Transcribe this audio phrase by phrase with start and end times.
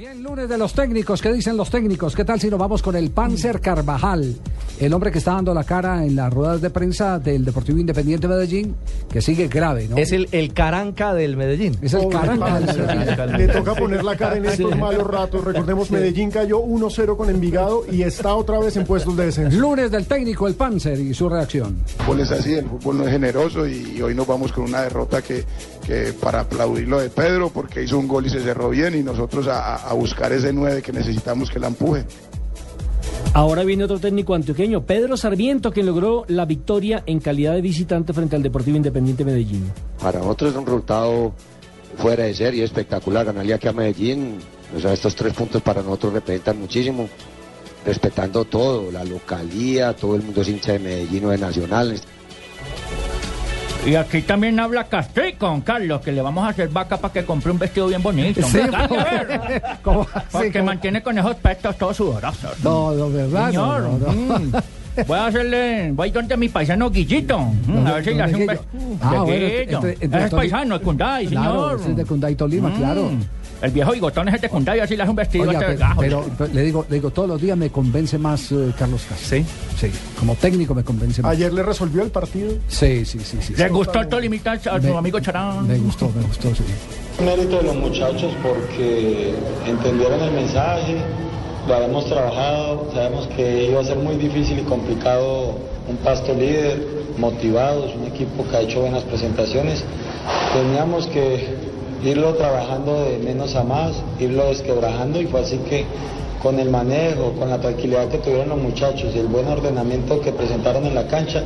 [0.00, 2.16] Bien, lunes de los técnicos, ¿qué dicen los técnicos?
[2.16, 4.34] ¿Qué tal si nos vamos con el Panzer Carvajal,
[4.78, 8.26] el hombre que está dando la cara en las ruedas de prensa del Deportivo Independiente
[8.26, 8.76] Medellín,
[9.12, 9.98] que sigue grave, ¿no?
[9.98, 11.76] Es el, el caranca del Medellín.
[11.82, 12.86] Es el Pobre caranca del.
[12.86, 13.36] Medellín.
[13.36, 15.44] Le toca poner la cara en estos malos ratos.
[15.44, 19.58] Recordemos, Medellín cayó 1-0 con Envigado y está otra vez en puestos de descenso.
[19.58, 21.76] Lunes del técnico, el Panzer y su reacción.
[21.86, 24.80] El fútbol es así, el fútbol no es generoso y hoy nos vamos con una
[24.80, 25.44] derrota que,
[25.86, 29.02] que para aplaudir lo de Pedro porque hizo un gol y se cerró bien y
[29.02, 32.04] nosotros a, a buscar ese 9 que necesitamos que la empuje.
[33.32, 38.12] Ahora viene otro técnico antioqueño, Pedro Sarmiento, quien logró la victoria en calidad de visitante
[38.12, 39.70] frente al Deportivo Independiente Medellín.
[40.00, 41.32] Para nosotros es un resultado
[41.96, 43.24] fuera de serie, espectacular.
[43.26, 44.38] Ganarle aquí a Medellín,
[44.76, 47.08] o sea, estos tres puntos para nosotros representan muchísimo.
[47.86, 52.00] Respetando todo, la localía, todo el mundo es hincha de Medellín o de Nacional.
[53.86, 57.50] Y aquí también habla Castrico, Carlos, que le vamos a hacer vaca para que compre
[57.50, 58.42] un vestido bien bonito.
[58.46, 59.62] Sí, ver.
[59.82, 60.06] ¿Cómo?
[60.30, 60.64] Porque ¿Cómo?
[60.66, 62.62] mantiene con esos pechos todos sudorosos.
[62.62, 63.46] No, no, ¿verdad?
[63.48, 64.52] Señor, No, no, mm.
[65.06, 68.46] voy a hacerle, voy donde mi paisano Guillito, mm, a ver si le hace un
[68.46, 68.64] beso.
[69.00, 69.46] Ah, bueno,
[69.88, 71.90] Ese es paisano, es Cunday, Claro, señor.
[71.90, 72.76] es de Cunday, Tolima, Mm.
[72.76, 73.10] claro.
[73.62, 75.44] El viejo bigotón es el de Cunday, así le hace un vestido.
[75.48, 76.00] Oiga, a este pero, gajo.
[76.00, 79.38] pero- pero le digo, le digo, todos los días me convence más eh, Carlos Castro.
[79.38, 79.44] Sí.
[79.78, 81.32] Sí, como técnico me convence más.
[81.32, 82.52] Ayer le resolvió el partido.
[82.68, 83.54] Sí, sí, sí, sí.
[83.56, 85.66] ¿Le gustó el Tolimita a su amigo Charán?
[85.68, 86.64] Me gustó, me gustó, sí.
[87.22, 89.34] Mérito de los muchachos porque
[89.66, 90.96] entendieron el mensaje,
[91.68, 96.82] lo habíamos trabajado, sabemos que iba a ser muy difícil y complicado un pasto líder,
[97.18, 99.84] motivados, un equipo que ha hecho buenas presentaciones.
[100.54, 101.54] Teníamos que
[102.04, 105.84] irlo trabajando de menos a más, irlo desquebrajando y fue así que
[106.42, 110.32] con el manejo, con la tranquilidad que tuvieron los muchachos y el buen ordenamiento que
[110.32, 111.42] presentaron en la cancha,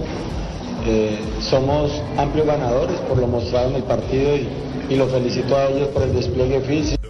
[0.87, 4.49] eh, somos amplios ganadores por lo mostrado en el partido y,
[4.91, 7.03] y los felicito a ellos por el despliegue físico.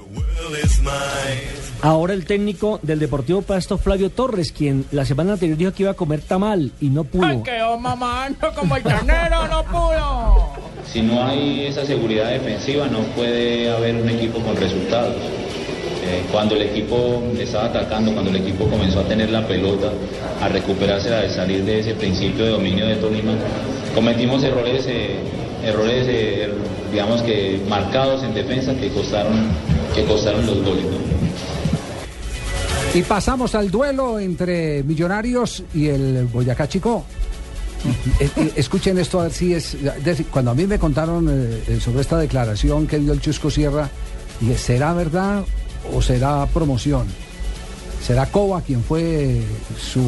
[1.85, 5.93] Ahora el técnico del Deportivo Pasto, Flavio Torres, quien la semana anterior dijo que iba
[5.93, 7.27] a comer tamal y no pudo.
[7.27, 9.84] Ay, quedó mamando como el carnero, no pudo.
[10.95, 15.17] Si no hay esa seguridad defensiva, no puede haber un equipo con resultados.
[16.07, 19.91] Eh, cuando el equipo estaba atacando, cuando el equipo comenzó a tener la pelota,
[20.41, 23.33] a recuperarse, a salir de ese principio de dominio de Tolima,
[23.93, 25.17] cometimos errores, eh,
[25.65, 26.51] errores, eh,
[26.93, 29.49] digamos que marcados en defensa que costaron,
[29.97, 30.85] que costaron los goles.
[32.95, 37.05] Y pasamos al duelo entre Millonarios y el Boyacá Chico.
[38.21, 39.77] Eh, eh, Escuchen esto a ver si es.
[40.31, 43.89] cuando a mí me contaron eh, sobre esta declaración que dio el Chusco Sierra,
[44.41, 45.45] dije, ¿será verdad
[45.93, 47.07] o será promoción?
[48.07, 49.41] ¿Será Coba quien fue
[49.81, 50.05] su eh,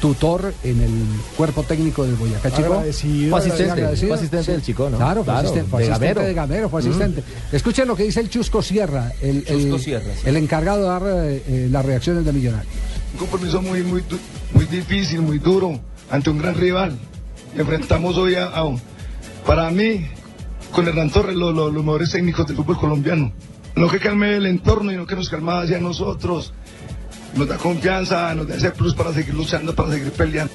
[0.00, 0.90] tutor en el
[1.36, 2.72] cuerpo técnico del Boyacá Chico?
[2.74, 4.08] Agradecido, Fue asistente, agradecido.
[4.08, 4.52] fue asistente Sí.
[4.52, 4.96] del chico, ¿no?
[4.96, 6.28] Claro, fue asistente, fue de asistente Gamero.
[6.28, 7.22] de Gamero, fue asistente.
[7.52, 10.20] Escuchen lo que dice el Chusco Sierra, el, Chusco el- Sierra, sí.
[10.24, 12.72] el encargado de dar eh, las reacciones de Millonarios.
[13.12, 14.02] Un compromiso muy, muy,
[14.54, 15.78] muy difícil, muy duro,
[16.12, 16.96] ante un gran rival.
[17.56, 18.80] Enfrentamos hoy a, a un-
[19.44, 20.06] para mí,
[20.70, 23.32] con Hernán Torres, lo- lo- los mejores técnicos del fútbol colombiano.
[23.74, 26.52] No que calme el entorno, sino que nos calma hacia nosotros.
[27.34, 30.52] Nos da confianza, nos da ese plus para seguir luchando, para seguir peleando.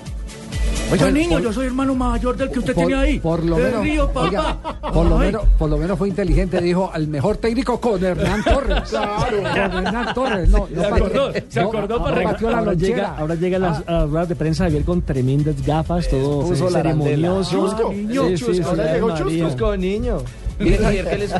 [0.91, 3.19] Oiga, Por- niño, por- yo soy hermano mayor del que usted por, tiene ahí.
[3.19, 4.21] por lo menos, río, papá.
[4.21, 4.57] oiga,
[4.93, 8.83] por, lo menos, por lo menos fue inteligente, dijo al mejor técnico con Hernán Torres.
[8.91, 12.73] Con Hernán Torres, no, no Se pateó- acordó, se no, acordó no para la ahora
[12.73, 16.41] llega, ahora llega a las, a las ruedas de prensa Javier con tremendas gafas, todo
[16.47, 17.51] puso ceremonioso.
[17.67, 19.45] Chusco, niño, Sí, sí, Chusco, sí, ahora Ave llegó María.
[19.49, 20.17] Chusco, niño.
[20.59, 21.31] Mire, Javier, que él es,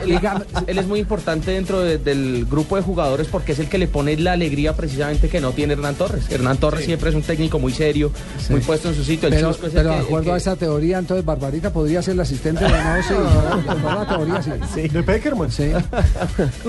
[0.68, 4.16] él- muy importante dentro de- del grupo de jugadores porque es el que le pone
[4.18, 6.30] la alegría precisamente que no tiene Hernán Torres.
[6.30, 8.12] Hernán Torres siempre es un técnico muy serio,
[8.50, 9.28] muy puesto en su sitio.
[9.28, 11.72] El Pero, Chusco es el pero que- de acuerdo que- a esa teoría, entonces Barbarita
[11.74, 14.42] podría ser el asistente de a la teoría,
[14.74, 14.88] sí.
[14.88, 15.52] De Peckerman.
[15.52, 15.72] Sí.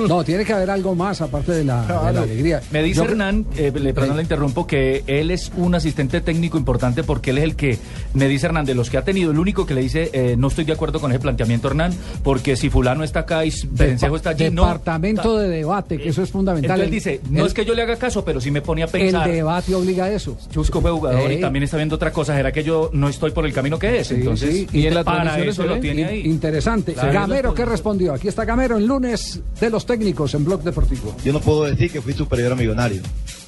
[0.08, 2.60] No, tiene que haber algo más aparte de la, de la alegría.
[2.70, 6.56] Me dice Yo- Hernán, eh, le, perdón, le interrumpo, que él es un asistente técnico
[6.58, 7.78] importante porque él es el que,
[8.14, 10.48] me dice Hernán, de los que ha tenido, el único que le dice, eh, no
[10.48, 11.92] estoy de acuerdo con ese planteamiento, Hernán,
[12.22, 14.62] porque si fulano está acá y Perencejo está allí, no.
[14.62, 16.81] Departamento de debate, que eso es fundamental.
[16.81, 18.82] Entonces él dice, no El- es que yo le haga caso, pero sí me pone
[18.82, 19.31] a El pensar.
[19.31, 20.37] debate obliga a eso.
[20.50, 21.38] Chusco fue jugador Ey.
[21.38, 22.35] y también está viendo otra cosa.
[22.35, 24.08] ¿Será que yo no estoy por el camino que es?
[24.08, 24.67] Sí, Entonces, sí.
[24.73, 26.20] Y en la para eso lo tiene ahí.
[26.26, 26.93] Interesante.
[26.94, 27.12] Claro.
[27.12, 28.12] Gamero, ¿qué respondió?
[28.14, 31.14] Aquí está Gamero, el lunes de los técnicos en Blog Deportivo.
[31.25, 33.02] Yo no puedo decir que fui superior a Millonario.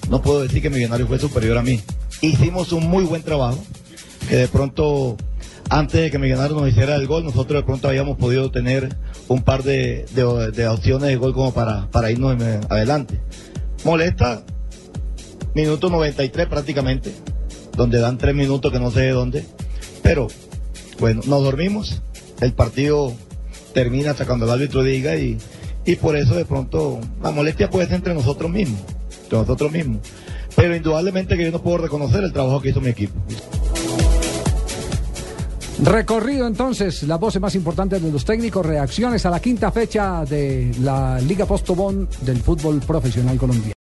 [0.09, 1.81] No puedo decir que Millonario fue superior a mí.
[2.21, 3.59] Hicimos un muy buen trabajo,
[4.29, 5.17] que de pronto,
[5.71, 8.97] antes de que Millonario nos hiciera el gol, nosotros de pronto habíamos podido tener
[9.29, 10.05] un par de,
[10.69, 13.21] opciones de gol como para, para irnos eh, adelante.
[13.85, 14.43] Molesta,
[15.55, 17.15] minuto 93 prácticamente,
[17.77, 19.45] donde dan tres minutos que no sé de dónde,
[20.03, 20.27] pero
[20.99, 22.03] bueno, nos dormimos,
[22.41, 23.15] el partido
[23.73, 25.39] termina hasta cuando el árbitro diga y,
[25.87, 28.81] y por eso de pronto la molestia puede ser entre nosotros mismos,
[29.23, 30.01] entre nosotros mismos.
[30.57, 33.15] Pero indudablemente que yo no puedo reconocer el trabajo que hizo mi equipo.
[35.83, 40.75] Recorrido entonces, las voces más importantes de los técnicos, reacciones a la quinta fecha de
[40.81, 43.69] la Liga Postobón del fútbol profesional colombiano.